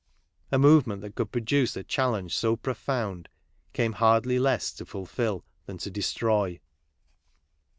A 0.51 0.57
movement 0.57 1.03
that 1.03 1.13
could 1.13 1.31
produce 1.31 1.75
a 1.75 1.83
challenge 1.83 2.35
so 2.35 2.55
profound 2.55 3.29
came 3.71 3.93
hardly 3.93 4.39
less 4.39 4.71
to 4.73 4.83
fulfil 4.83 5.45
than 5.67 5.77
to 5.77 5.91
destroy. 5.91 6.59